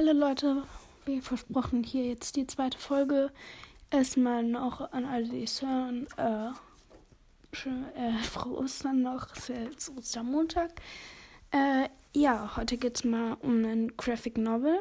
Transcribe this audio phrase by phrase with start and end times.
[0.00, 0.62] Hallo Leute,
[1.04, 3.30] wie versprochen, hier jetzt die zweite Folge.
[3.90, 6.06] Erstmal noch an alle, die es hören.
[6.16, 6.52] Äh,
[7.54, 10.70] schön, äh, frohe Ostern noch, ist ja jetzt Ostermontag.
[11.50, 14.78] Äh, ja, heute geht es mal um einen Graphic Novel.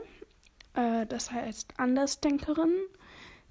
[0.74, 2.72] Äh, das heißt Andersdenkerin.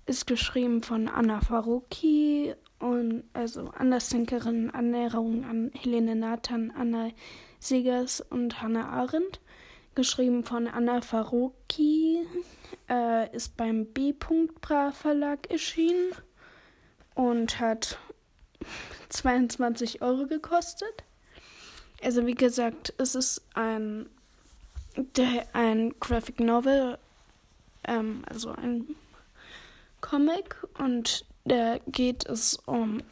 [0.07, 7.11] Ist geschrieben von Anna Faruqi und also Andersdenkerin, Annäherung an Helene Nathan, Anna
[7.59, 9.43] Segers und Hannah Arendt
[9.99, 12.25] geschrieben von Anna Faroki,
[12.89, 14.13] äh, ist beim B.
[14.13, 16.13] Bra Verlag erschienen
[17.17, 17.99] und hat
[19.09, 21.03] 22 Euro gekostet.
[22.01, 24.09] Also wie gesagt, es ist ein,
[25.53, 26.97] ein Graphic Novel,
[27.83, 28.95] ähm, also ein
[30.01, 33.03] Comic und da geht es um,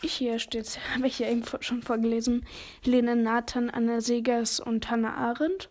[0.00, 2.46] hier steht es, habe ich ja eben schon vorgelesen,
[2.84, 5.70] Lene Nathan, Anna Segers und Hannah Arendt.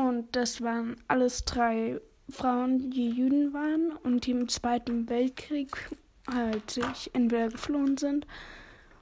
[0.00, 5.90] Und das waren alles drei Frauen, die Juden waren und die im Zweiten Weltkrieg
[6.32, 8.26] halt sich entweder geflohen sind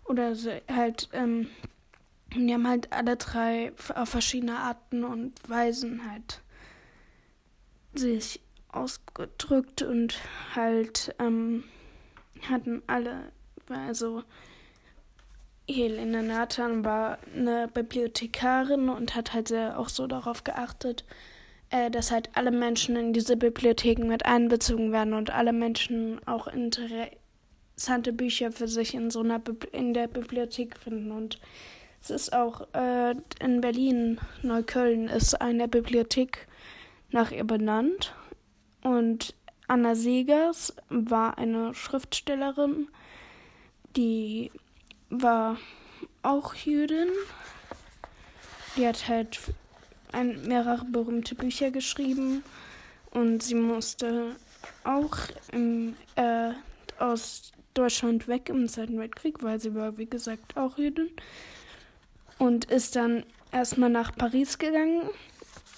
[0.04, 0.34] oder
[0.68, 1.48] halt, ähm,
[2.34, 6.42] die haben halt alle drei auf verschiedene Arten und Weisen halt
[7.94, 10.18] sich ausgedrückt und
[10.56, 11.62] halt ähm,
[12.48, 13.30] hatten alle,
[13.68, 14.24] also
[15.68, 21.04] Helena Nathan war eine Bibliothekarin und hat halt sehr auch so darauf geachtet,
[21.70, 26.46] äh, dass halt alle Menschen in diese Bibliotheken mit einbezogen werden und alle Menschen auch
[26.46, 31.10] interessante Bücher für sich in so einer Bibli in der Bibliothek finden.
[31.10, 31.38] Und
[32.00, 36.48] es ist auch äh, in Berlin, Neukölln, ist eine Bibliothek
[37.10, 38.14] nach ihr benannt.
[38.82, 39.34] Und
[39.66, 42.88] Anna Segers war eine Schriftstellerin,
[43.96, 44.50] die
[45.10, 45.56] war
[46.22, 47.08] auch Jüdin.
[48.76, 49.40] Die hat halt
[50.12, 52.42] ein, mehrere berühmte Bücher geschrieben
[53.10, 54.36] und sie musste
[54.84, 55.16] auch
[55.52, 56.52] im, äh,
[56.98, 61.10] aus Deutschland weg im Zweiten Weltkrieg, weil sie war, wie gesagt, auch Jüdin.
[62.38, 65.10] Und ist dann erstmal nach Paris gegangen,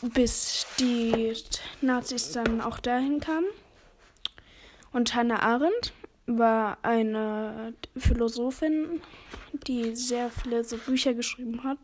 [0.02, 1.32] bis die
[1.80, 3.46] Nazis dann auch dahin kamen.
[4.92, 5.92] Und Hannah Arendt
[6.26, 9.00] war eine Philosophin,
[9.66, 11.78] die sehr viele so Bücher geschrieben hat.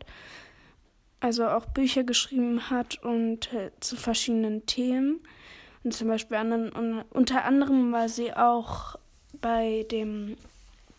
[1.19, 5.19] Also auch Bücher geschrieben hat und äh, zu verschiedenen Themen.
[5.83, 8.97] Und zum Beispiel an, und unter anderem war sie auch
[9.41, 10.37] bei dem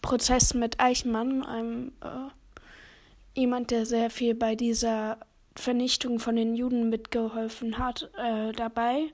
[0.02, 5.18] Prozess mit Eichmann, einem äh, jemand, der sehr viel bei dieser
[5.54, 9.12] Vernichtung von den Juden mitgeholfen hat, äh, dabei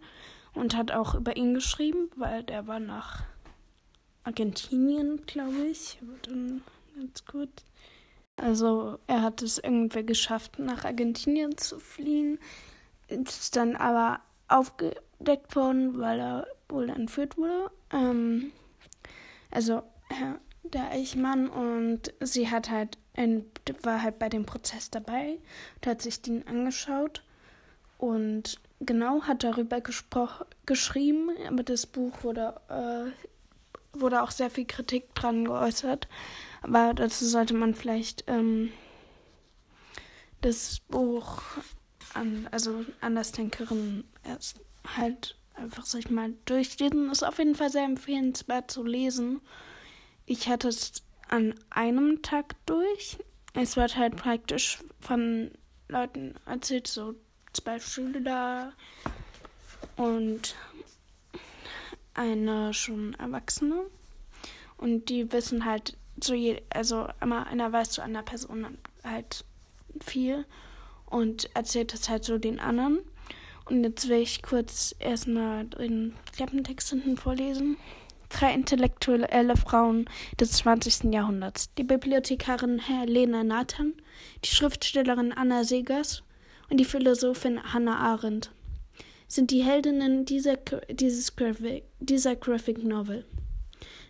[0.55, 3.25] und hat auch über ihn geschrieben, weil der war nach
[4.25, 5.99] Argentinien, glaube ich.
[6.23, 6.62] Dann
[6.97, 7.51] ganz gut.
[8.37, 12.39] Also er hat es irgendwie geschafft, nach Argentinien zu fliehen.
[13.09, 17.71] Ist dann aber aufgedeckt worden, weil er wohl entführt wurde.
[17.93, 18.53] Ähm,
[19.51, 19.83] also
[20.63, 23.45] der Eichmann und sie hat halt ein,
[23.83, 25.39] war halt bei dem Prozess dabei
[25.77, 27.23] und hat sich den angeschaut
[27.99, 29.81] und genau hat darüber
[30.67, 33.11] geschrieben, aber das Buch wurde äh,
[34.00, 36.09] wurde auch sehr viel Kritik dran geäußert.
[36.62, 38.72] Aber dazu sollte man vielleicht ähm,
[40.41, 41.43] das Buch
[42.15, 44.60] an, also Andersdenkerin erst
[44.97, 47.10] halt einfach sich mal durchlesen.
[47.10, 49.41] Ist auf jeden Fall sehr empfehlenswert zu lesen.
[50.27, 53.19] Ich hatte es an einem Tag durch.
[53.54, 55.50] Es wird halt praktisch von
[55.88, 57.15] Leuten erzählt, so
[57.53, 58.72] zwei Schüler
[59.97, 60.56] und
[62.15, 63.83] eine schon Erwachsene
[64.77, 69.45] und die wissen halt zu je, also immer einer weiß zu einer Person halt
[70.01, 70.47] viel
[71.07, 73.01] und erzählt das halt so den anderen.
[73.67, 77.79] Und jetzt will ich kurz erstmal den Klappentext hinten vorlesen.
[78.29, 80.09] Drei intellektuelle Frauen
[80.39, 81.13] des 20.
[81.13, 81.72] Jahrhunderts.
[81.75, 83.95] Die Bibliothekarin Helena Nathan,
[84.45, 86.22] die Schriftstellerin Anna Segers
[86.69, 88.51] und die Philosophin Hannah Arendt
[89.34, 90.57] sind die Heldinnen dieser,
[90.89, 93.25] dieses Graphic, dieser Graphic Novel.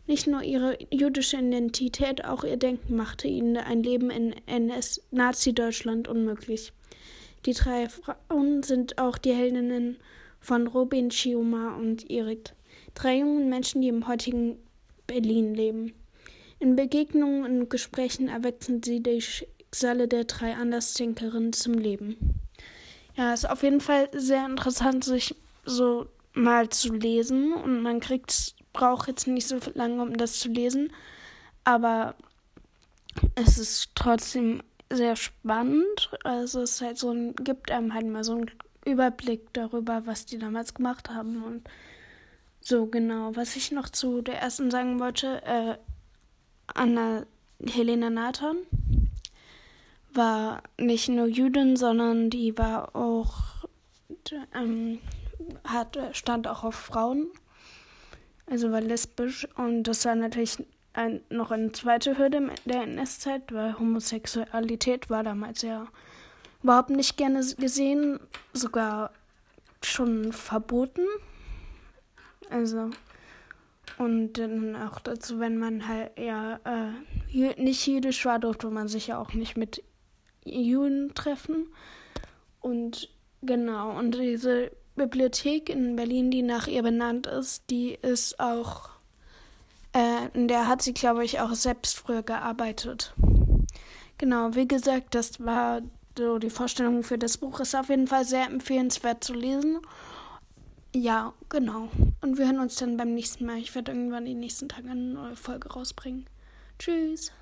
[0.06, 6.74] Nicht nur ihre jüdische Identität, auch ihr Denken machte ihnen ein Leben in NS-Nazi-Deutschland unmöglich.
[7.46, 9.96] Die drei Frauen sind auch die Heldinnen
[10.40, 12.54] von Robin, Chioma und Irit,
[12.92, 14.58] drei jungen Menschen, die im heutigen
[15.06, 15.94] Berlin leben.
[16.58, 22.43] In Begegnungen und Gesprächen erwecken sie die Schicksale der drei Andersdenkerinnen zum Leben.
[23.16, 27.52] Ja, ist auf jeden Fall sehr interessant, sich so mal zu lesen.
[27.52, 30.92] Und man kriegt, braucht jetzt nicht so lange, um das zu lesen.
[31.62, 32.14] Aber
[33.34, 34.62] es ist trotzdem
[34.92, 36.10] sehr spannend.
[36.24, 38.50] Also es halt so ein, gibt einem halt mal so einen
[38.84, 41.68] Überblick darüber, was die damals gemacht haben und
[42.60, 43.34] so genau.
[43.36, 45.76] Was ich noch zu der ersten sagen wollte, äh,
[46.66, 47.26] Anna
[47.66, 48.56] Helena Nathan
[50.14, 53.66] war nicht nur Jüdin, sondern die war auch
[54.54, 55.00] ähm,
[55.64, 57.28] hat stand auch auf Frauen,
[58.46, 60.58] also war lesbisch und das war natürlich
[60.92, 65.86] ein, noch eine zweite Hürde der NS-Zeit, weil Homosexualität war damals ja
[66.62, 68.20] überhaupt nicht gerne gesehen,
[68.52, 69.10] sogar
[69.82, 71.06] schon verboten.
[72.48, 72.90] Also
[73.98, 79.08] und dann auch dazu, wenn man halt ja äh, nicht jüdisch war, durfte man sich
[79.08, 79.82] ja auch nicht mit
[80.44, 81.66] Juden treffen.
[82.60, 83.08] Und
[83.42, 88.90] genau, und diese Bibliothek in Berlin, die nach ihr benannt ist, die ist auch,
[89.92, 93.14] äh, in der hat sie, glaube ich, auch selbst früher gearbeitet.
[94.18, 95.82] Genau, wie gesagt, das war
[96.16, 97.60] so die Vorstellung für das Buch.
[97.60, 99.78] Ist auf jeden Fall sehr empfehlenswert zu lesen.
[100.94, 101.88] Ja, genau.
[102.20, 103.58] Und wir hören uns dann beim nächsten Mal.
[103.58, 106.26] Ich werde irgendwann die nächsten Tage eine neue Folge rausbringen.
[106.78, 107.32] Tschüss.